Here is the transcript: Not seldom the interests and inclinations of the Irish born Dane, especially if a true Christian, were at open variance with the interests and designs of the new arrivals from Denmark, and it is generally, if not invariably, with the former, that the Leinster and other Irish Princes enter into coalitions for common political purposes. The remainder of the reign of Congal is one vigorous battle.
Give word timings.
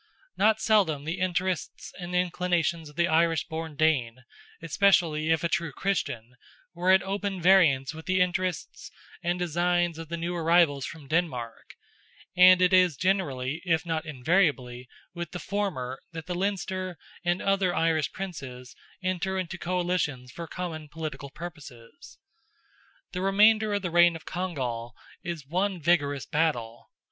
Not 0.35 0.59
seldom 0.59 1.03
the 1.03 1.19
interests 1.19 1.93
and 1.99 2.15
inclinations 2.15 2.89
of 2.89 2.95
the 2.95 3.07
Irish 3.07 3.47
born 3.47 3.75
Dane, 3.75 4.23
especially 4.59 5.29
if 5.29 5.43
a 5.43 5.47
true 5.47 5.71
Christian, 5.71 6.37
were 6.73 6.89
at 6.91 7.03
open 7.03 7.39
variance 7.39 7.93
with 7.93 8.07
the 8.07 8.19
interests 8.19 8.89
and 9.21 9.37
designs 9.37 9.99
of 9.99 10.09
the 10.09 10.17
new 10.17 10.35
arrivals 10.35 10.87
from 10.87 11.07
Denmark, 11.07 11.75
and 12.35 12.63
it 12.63 12.73
is 12.73 12.97
generally, 12.97 13.61
if 13.63 13.85
not 13.85 14.03
invariably, 14.03 14.89
with 15.13 15.33
the 15.33 15.39
former, 15.39 15.99
that 16.13 16.25
the 16.25 16.33
Leinster 16.33 16.97
and 17.23 17.39
other 17.39 17.75
Irish 17.75 18.11
Princes 18.11 18.75
enter 19.03 19.37
into 19.37 19.59
coalitions 19.59 20.31
for 20.31 20.47
common 20.47 20.89
political 20.89 21.29
purposes. 21.29 22.17
The 23.11 23.21
remainder 23.21 23.71
of 23.71 23.83
the 23.83 23.91
reign 23.91 24.15
of 24.15 24.25
Congal 24.25 24.93
is 25.21 25.45
one 25.45 25.79
vigorous 25.79 26.25
battle. 26.25 26.89